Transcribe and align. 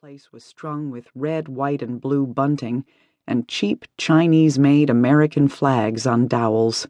place 0.00 0.32
was 0.32 0.42
strung 0.42 0.90
with 0.90 1.10
red, 1.14 1.46
white, 1.46 1.82
and 1.82 2.00
blue 2.00 2.24
bunting 2.26 2.82
and 3.26 3.46
cheap 3.48 3.84
Chinese 3.98 4.58
made 4.58 4.88
American 4.88 5.46
flags 5.46 6.06
on 6.06 6.26
dowels. 6.26 6.88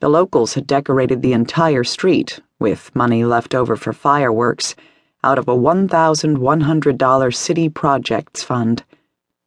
The 0.00 0.08
locals 0.08 0.54
had 0.54 0.66
decorated 0.66 1.22
the 1.22 1.32
entire 1.32 1.84
street, 1.84 2.40
with 2.58 2.92
money 2.96 3.24
left 3.24 3.54
over 3.54 3.76
for 3.76 3.92
fireworks, 3.92 4.74
out 5.22 5.38
of 5.38 5.46
a 5.46 5.56
$1,100 5.56 7.34
city 7.36 7.68
projects 7.68 8.42
fund. 8.42 8.82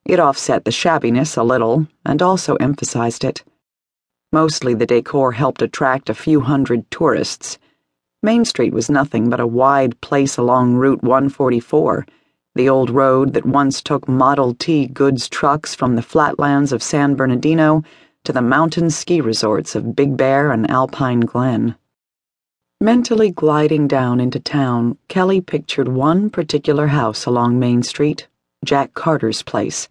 It 0.06 0.22
offset 0.22 0.64
the 0.64 0.72
shabbiness 0.72 1.36
a 1.36 1.44
little 1.44 1.86
and 2.06 2.22
also 2.22 2.56
emphasized 2.62 3.26
it. 3.26 3.44
Mostly 4.32 4.74
the 4.74 4.86
decor 4.86 5.34
helped 5.34 5.62
attract 5.62 6.10
a 6.10 6.14
few 6.14 6.40
hundred 6.40 6.90
tourists. 6.90 7.60
Main 8.24 8.46
Street 8.46 8.72
was 8.72 8.90
nothing 8.90 9.30
but 9.30 9.42
a 9.42 9.46
wide 9.46 10.00
place 10.00 10.38
along 10.38 10.76
Route 10.76 11.04
144, 11.04 12.06
the 12.60 12.68
old 12.68 12.90
road 12.90 13.32
that 13.32 13.46
once 13.46 13.82
took 13.82 14.06
Model 14.10 14.54
T 14.54 14.86
goods 14.86 15.30
trucks 15.30 15.74
from 15.74 15.96
the 15.96 16.02
flatlands 16.02 16.74
of 16.74 16.84
San 16.84 17.16
Bernardino 17.16 17.86
to 18.26 18.34
the 18.34 18.42
mountain 18.42 18.90
ski 18.90 19.22
resorts 19.22 19.76
of 19.76 19.96
Big 19.96 20.18
Bear 20.18 20.52
and 20.52 20.70
Alpine 20.70 21.22
Glen. 21.22 21.76
Mentally 22.82 23.32
gliding 23.32 23.88
down 23.88 24.20
into 24.20 24.42
town, 24.42 24.98
Kelley 25.08 25.40
pictured 25.40 25.88
one 25.88 26.30
particular 26.30 26.88
house 26.88 27.26
along 27.26 27.58
Main 27.58 27.82
Street, 27.82 28.28
Jack 28.66 28.94
Carter's 28.94 29.42
place. 29.42 29.88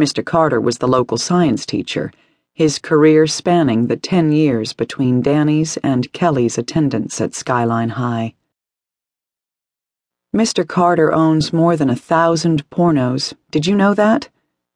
Mr. 0.00 0.24
Carter 0.24 0.62
was 0.62 0.78
the 0.78 0.88
local 0.88 1.18
science 1.18 1.66
teacher 1.66 2.10
his 2.54 2.78
career 2.78 3.26
spanning 3.26 3.88
the 3.88 3.96
10 3.98 4.32
years 4.32 4.72
between 4.72 5.20
Danny's 5.20 5.76
and 5.78 6.10
Kelley's 6.14 6.56
attendance 6.56 7.20
at 7.20 7.34
Skyline 7.34 7.90
High. 7.90 8.36
Mr. 10.34 10.66
Carter 10.66 11.12
owns 11.12 11.52
more 11.52 11.76
than 11.76 11.88
a 11.88 11.94
thousand 11.94 12.68
pornos. 12.68 13.34
Did 13.52 13.66
you 13.66 13.76
know 13.76 13.94
that? 13.94 14.28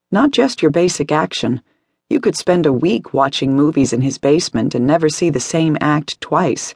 Not 0.09 0.31
just 0.31 0.61
your 0.61 0.71
basic 0.71 1.11
action. 1.11 1.61
You 2.09 2.21
could 2.21 2.37
spend 2.37 2.65
a 2.65 2.71
week 2.71 3.13
watching 3.13 3.57
movies 3.57 3.91
in 3.91 3.99
his 3.99 4.17
basement 4.17 4.73
and 4.73 4.87
never 4.87 5.09
see 5.09 5.29
the 5.29 5.41
same 5.41 5.77
act 5.81 6.21
twice. 6.21 6.75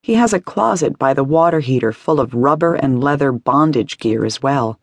He 0.00 0.14
has 0.14 0.32
a 0.32 0.38
closet 0.38 0.96
by 0.96 1.12
the 1.12 1.24
water 1.24 1.58
heater 1.58 1.92
full 1.92 2.20
of 2.20 2.34
rubber 2.34 2.76
and 2.76 3.02
leather 3.02 3.32
bondage 3.32 3.98
gear 3.98 4.24
as 4.24 4.40
well. 4.40 4.78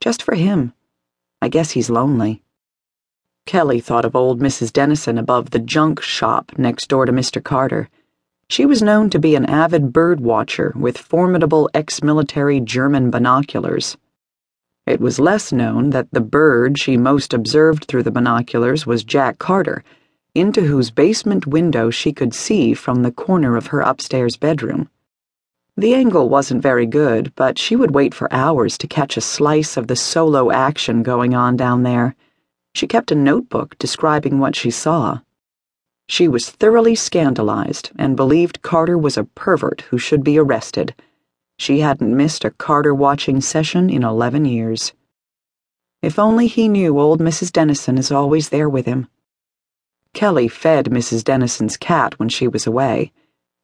Just 0.00 0.20
for 0.20 0.34
him. 0.34 0.72
I 1.40 1.48
guess 1.48 1.70
he's 1.70 1.90
lonely. 1.90 2.42
Kelley 3.46 3.78
thought 3.78 4.04
of 4.04 4.16
old 4.16 4.40
Mrs. 4.40 4.72
Dennison 4.72 5.16
above 5.16 5.50
the 5.50 5.60
junk 5.60 6.02
shop 6.02 6.50
next 6.58 6.88
door 6.88 7.06
to 7.06 7.12
Mr. 7.12 7.40
Carter. 7.40 7.88
She 8.48 8.66
was 8.66 8.82
known 8.82 9.10
to 9.10 9.18
be 9.18 9.34
an 9.34 9.46
avid 9.46 9.92
bird 9.92 10.20
watcher 10.20 10.72
with 10.76 10.98
formidable 10.98 11.70
ex 11.72 12.02
military 12.02 12.60
German 12.60 13.10
binoculars. 13.10 13.96
It 14.86 15.00
was 15.00 15.18
less 15.18 15.50
known 15.50 15.90
that 15.90 16.08
the 16.12 16.20
bird 16.20 16.78
she 16.78 16.98
most 16.98 17.32
observed 17.32 17.86
through 17.86 18.02
the 18.02 18.10
binoculars 18.10 18.86
was 18.86 19.02
Jack 19.02 19.38
Carter, 19.38 19.82
into 20.34 20.60
whose 20.60 20.90
basement 20.90 21.46
window 21.46 21.88
she 21.88 22.12
could 22.12 22.34
see 22.34 22.74
from 22.74 23.02
the 23.02 23.10
corner 23.12 23.56
of 23.56 23.68
her 23.68 23.80
upstairs 23.80 24.36
bedroom. 24.36 24.90
The 25.76 25.94
angle 25.94 26.28
wasn't 26.28 26.62
very 26.62 26.86
good, 26.86 27.32
but 27.34 27.58
she 27.58 27.76
would 27.76 27.94
wait 27.94 28.14
for 28.14 28.32
hours 28.32 28.76
to 28.78 28.86
catch 28.86 29.16
a 29.16 29.22
slice 29.22 29.76
of 29.76 29.86
the 29.86 29.96
solo 29.96 30.50
action 30.50 31.02
going 31.02 31.34
on 31.34 31.56
down 31.56 31.82
there. 31.82 32.14
She 32.74 32.86
kept 32.86 33.10
a 33.10 33.16
notebook 33.16 33.78
describing 33.78 34.38
what 34.38 34.54
she 34.54 34.70
saw. 34.70 35.20
She 36.08 36.28
was 36.28 36.50
thoroughly 36.50 36.94
scandalized 36.94 37.90
and 37.98 38.16
believed 38.16 38.62
Carter 38.62 38.98
was 38.98 39.16
a 39.16 39.24
pervert 39.24 39.82
who 39.90 39.98
should 39.98 40.22
be 40.22 40.38
arrested. 40.38 40.94
She 41.58 41.80
hadn't 41.80 42.16
missed 42.16 42.44
a 42.44 42.50
Carter 42.50 42.94
watching 42.94 43.40
session 43.40 43.88
in 43.88 44.04
11 44.04 44.44
years. 44.44 44.92
If 46.02 46.18
only 46.18 46.46
he 46.46 46.68
knew 46.68 47.00
old 47.00 47.20
Mrs. 47.20 47.50
Dennison 47.50 47.96
is 47.96 48.12
always 48.12 48.50
there 48.50 48.68
with 48.68 48.86
him. 48.86 49.08
Kelley 50.12 50.48
fed 50.48 50.86
Mrs. 50.86 51.24
Dennison's 51.24 51.76
cat 51.76 52.18
when 52.18 52.28
she 52.28 52.46
was 52.46 52.66
away. 52.66 53.10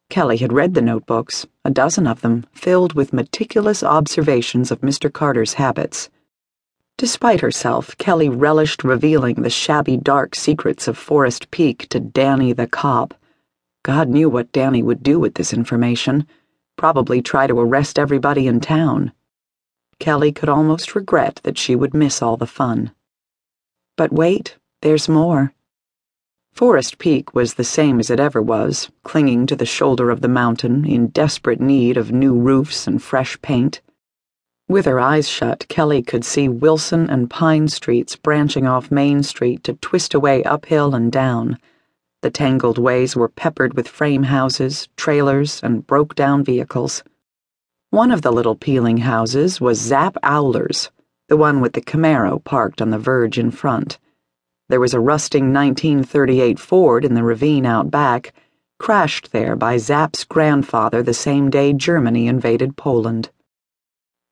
Kelley 0.08 0.38
had 0.38 0.52
read 0.52 0.74
the 0.74 0.82
notebooks, 0.82 1.46
a 1.64 1.70
dozen 1.70 2.06
of 2.06 2.22
them, 2.22 2.46
filled 2.52 2.94
with 2.94 3.12
meticulous 3.12 3.82
observations 3.82 4.70
of 4.70 4.80
Mr. 4.80 5.12
Carter's 5.12 5.54
habits. 5.54 6.10
Despite 7.00 7.40
herself, 7.40 7.96
Kelley 7.96 8.28
relished 8.28 8.84
revealing 8.84 9.36
the 9.36 9.48
shabby 9.48 9.96
dark 9.96 10.34
secrets 10.34 10.86
of 10.86 10.98
Forest 10.98 11.50
Peak 11.50 11.88
to 11.88 11.98
Danny 11.98 12.52
the 12.52 12.66
cop. 12.66 13.14
God 13.82 14.10
knew 14.10 14.28
what 14.28 14.52
Danny 14.52 14.82
would 14.82 15.02
do 15.02 15.18
with 15.18 15.36
this 15.36 15.54
information. 15.54 16.26
Probably 16.76 17.22
try 17.22 17.46
to 17.46 17.58
arrest 17.58 17.98
everybody 17.98 18.46
in 18.46 18.60
town. 18.60 19.12
Kelley 19.98 20.30
could 20.30 20.50
almost 20.50 20.94
regret 20.94 21.40
that 21.42 21.56
she 21.56 21.74
would 21.74 21.94
miss 21.94 22.20
all 22.20 22.36
the 22.36 22.46
fun. 22.46 22.90
But 23.96 24.12
wait, 24.12 24.58
there's 24.82 25.08
more. 25.08 25.54
Forest 26.52 26.98
Peak 26.98 27.34
was 27.34 27.54
the 27.54 27.64
same 27.64 27.98
as 27.98 28.10
it 28.10 28.20
ever 28.20 28.42
was, 28.42 28.90
clinging 29.04 29.46
to 29.46 29.56
the 29.56 29.64
shoulder 29.64 30.10
of 30.10 30.20
the 30.20 30.28
mountain 30.28 30.84
in 30.84 31.06
desperate 31.06 31.62
need 31.62 31.96
of 31.96 32.12
new 32.12 32.38
roofs 32.38 32.86
and 32.86 33.02
fresh 33.02 33.40
paint. 33.40 33.80
With 34.70 34.86
her 34.86 35.00
eyes 35.00 35.28
shut, 35.28 35.66
Kelley 35.66 36.00
could 36.00 36.24
see 36.24 36.48
Wilson 36.48 37.10
and 37.10 37.28
Pine 37.28 37.66
Streets 37.66 38.14
branching 38.14 38.68
off 38.68 38.92
Main 38.92 39.24
Street 39.24 39.64
to 39.64 39.72
twist 39.72 40.14
away 40.14 40.44
uphill 40.44 40.94
and 40.94 41.10
down. 41.10 41.58
The 42.22 42.30
tangled 42.30 42.78
ways 42.78 43.16
were 43.16 43.28
peppered 43.28 43.74
with 43.74 43.88
frame 43.88 44.22
houses, 44.22 44.88
trailers, 44.96 45.60
and 45.64 45.84
broke 45.84 46.14
down 46.14 46.44
vehicles. 46.44 47.02
One 47.90 48.12
of 48.12 48.22
the 48.22 48.30
little 48.30 48.54
peeling 48.54 48.98
houses 48.98 49.60
was 49.60 49.80
Zap 49.80 50.16
Owler's, 50.22 50.92
the 51.26 51.36
one 51.36 51.60
with 51.60 51.72
the 51.72 51.82
Camaro 51.82 52.38
parked 52.38 52.80
on 52.80 52.90
the 52.90 52.98
verge 52.98 53.40
in 53.40 53.50
front. 53.50 53.98
There 54.68 54.78
was 54.78 54.94
a 54.94 55.00
rusting 55.00 55.52
1938 55.52 56.60
Ford 56.60 57.04
in 57.04 57.14
the 57.14 57.24
ravine 57.24 57.66
out 57.66 57.90
back, 57.90 58.32
crashed 58.78 59.32
there 59.32 59.56
by 59.56 59.78
Zap's 59.78 60.22
grandfather 60.22 61.02
the 61.02 61.12
same 61.12 61.50
day 61.50 61.72
Germany 61.72 62.28
invaded 62.28 62.76
Poland. 62.76 63.30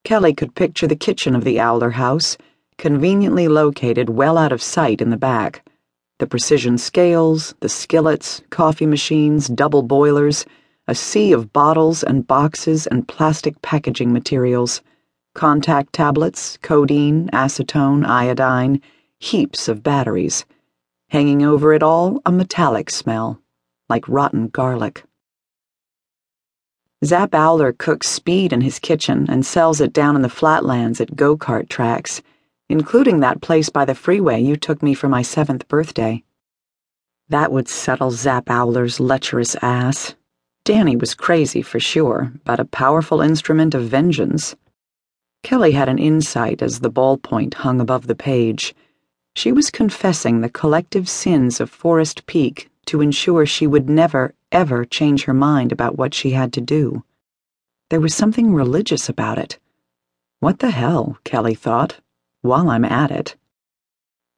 Kelley 0.08 0.32
could 0.32 0.54
picture 0.54 0.86
the 0.86 0.96
kitchen 0.96 1.34
of 1.36 1.44
the 1.44 1.60
Owler 1.60 1.90
house, 1.90 2.38
conveniently 2.78 3.46
located 3.46 4.08
well 4.08 4.38
out 4.38 4.52
of 4.52 4.62
sight 4.62 5.02
in 5.02 5.10
the 5.10 5.18
back. 5.18 5.68
The 6.18 6.26
precision 6.26 6.78
scales, 6.78 7.54
the 7.60 7.68
skillets, 7.68 8.40
coffee 8.48 8.86
machines, 8.86 9.48
double 9.48 9.82
boilers, 9.82 10.46
a 10.86 10.94
sea 10.94 11.32
of 11.32 11.52
bottles 11.52 12.02
and 12.02 12.26
boxes 12.26 12.86
and 12.86 13.06
plastic 13.06 13.60
packaging 13.60 14.10
materials, 14.10 14.80
Contac 15.36 15.88
tablets, 15.92 16.58
codeine, 16.62 17.28
acetone, 17.34 18.06
iodine, 18.06 18.80
heaps 19.18 19.68
of 19.68 19.82
batteries. 19.82 20.46
Hanging 21.10 21.42
over 21.42 21.74
it 21.74 21.82
all, 21.82 22.22
a 22.24 22.32
metallic 22.32 22.88
smell, 22.88 23.42
like 23.90 24.08
rotten 24.08 24.48
garlic. 24.48 25.04
Zap 27.04 27.32
Owler 27.32 27.72
cooks 27.72 28.08
speed 28.08 28.52
in 28.52 28.60
his 28.60 28.80
kitchen 28.80 29.26
and 29.28 29.46
sells 29.46 29.80
it 29.80 29.92
down 29.92 30.16
in 30.16 30.22
the 30.22 30.28
flatlands 30.28 31.00
at 31.00 31.14
go 31.14 31.36
kart 31.36 31.68
tracks, 31.68 32.22
including 32.68 33.20
that 33.20 33.40
place 33.40 33.68
by 33.68 33.84
the 33.84 33.94
freeway 33.94 34.40
you 34.42 34.56
took 34.56 34.82
me 34.82 34.94
for 34.94 35.08
my 35.08 35.22
seventh 35.22 35.68
birthday. 35.68 36.24
That 37.28 37.52
would 37.52 37.68
settle 37.68 38.10
Zap 38.10 38.50
Owler's 38.50 38.98
lecherous 38.98 39.54
ass. 39.62 40.16
Danny 40.64 40.96
was 40.96 41.14
crazy 41.14 41.62
for 41.62 41.78
sure, 41.78 42.32
but 42.44 42.58
a 42.58 42.64
powerful 42.64 43.20
instrument 43.20 43.74
of 43.74 43.84
vengeance. 43.84 44.56
Kelley 45.44 45.72
had 45.72 45.88
an 45.88 45.98
insight 45.98 46.62
as 46.62 46.80
the 46.80 46.90
ballpoint 46.90 47.54
hung 47.54 47.80
above 47.80 48.08
the 48.08 48.16
page. 48.16 48.74
She 49.36 49.52
was 49.52 49.70
confessing 49.70 50.40
the 50.40 50.50
collective 50.50 51.08
sins 51.08 51.60
of 51.60 51.70
Forest 51.70 52.26
Peak 52.26 52.70
to 52.86 53.00
ensure 53.00 53.46
she 53.46 53.68
would 53.68 53.88
never, 53.88 54.34
ever 54.52 54.84
change 54.84 55.24
her 55.24 55.34
mind 55.34 55.72
about 55.72 55.96
what 55.96 56.14
she 56.14 56.30
had 56.30 56.52
to 56.54 56.60
do. 56.60 57.04
There 57.90 58.00
was 58.00 58.14
something 58.14 58.52
religious 58.52 59.08
about 59.08 59.38
it. 59.38 59.58
What 60.40 60.58
the 60.58 60.70
hell, 60.70 61.18
Kelley 61.24 61.54
thought, 61.54 62.00
while 62.42 62.70
I'm 62.70 62.84
at 62.84 63.10
it. 63.10 63.36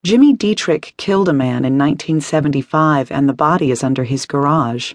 Jimmy 0.03 0.33
Dietrich 0.33 0.95
killed 0.97 1.29
a 1.29 1.33
man 1.33 1.65
in 1.65 1.77
1975 1.77 3.13
and 3.13 3.29
the 3.29 3.35
body 3.35 3.71
is 3.71 3.85
under 3.85 4.05
his 4.05 4.25
garage. 4.25 4.95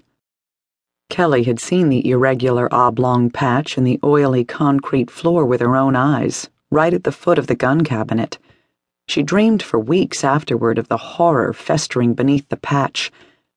Kelley 1.08 1.44
had 1.44 1.60
seen 1.60 1.88
the 1.88 2.10
irregular 2.10 2.68
oblong 2.74 3.30
patch 3.30 3.78
in 3.78 3.84
the 3.84 4.00
oily 4.02 4.44
concrete 4.44 5.10
floor 5.10 5.46
with 5.46 5.60
her 5.60 5.76
own 5.76 5.94
eyes, 5.94 6.50
right 6.70 6.92
at 6.92 7.04
the 7.04 7.12
foot 7.12 7.38
of 7.38 7.46
the 7.46 7.54
gun 7.54 7.84
cabinet. 7.84 8.38
She 9.06 9.22
dreamed 9.22 9.62
for 9.62 9.78
weeks 9.78 10.24
afterward 10.24 10.78
of 10.78 10.88
the 10.88 10.96
horror 10.96 11.52
festering 11.52 12.14
beneath 12.14 12.48
the 12.48 12.56
patch 12.56 13.12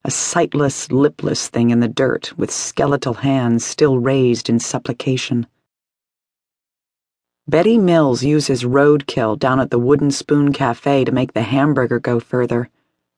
a 0.05 0.11
sightless, 0.11 0.91
lipless 0.91 1.49
thing 1.49 1.71
in 1.71 1.81
the 1.81 1.87
dirt 1.87 2.37
with 2.37 2.51
skeletal 2.51 3.15
hands 3.15 3.65
still 3.65 3.99
raised 3.99 4.49
in 4.49 4.59
supplication. 4.59 5.45
Betty 7.47 7.77
Mills 7.77 8.23
uses 8.23 8.63
roadkill 8.63 9.37
down 9.37 9.59
at 9.59 9.71
the 9.71 9.79
Wooden 9.79 10.11
Spoon 10.11 10.53
Cafe 10.53 11.03
to 11.03 11.11
make 11.11 11.33
the 11.33 11.41
hamburger 11.41 11.99
go 11.99 12.19
further. 12.19 12.69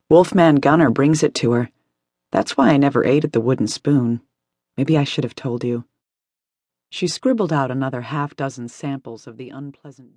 Wolfman 0.10 0.56
Gunner 0.56 0.89
brings 0.89 1.22
it 1.22 1.36
to 1.36 1.51
her. 1.51 1.69
That's 2.31 2.57
why 2.57 2.69
I 2.69 2.78
never 2.78 3.06
ate 3.06 3.25
at 3.25 3.33
the 3.33 3.42
Wooden 3.42 3.68
Spoon. 3.68 4.22
Maybe 4.78 4.98
I 4.98 5.04
should 5.04 5.24
have 5.24 5.36
told 5.36 5.63
you. 5.63 5.86
She 6.89 7.07
scribbled 7.07 7.54
out 7.54 7.72
another 7.72 8.01
half 8.01 8.36
dozen 8.36 8.68
samples 8.68 9.28
of 9.28 9.38
the 9.38 9.50
unpleasant. 9.50 10.10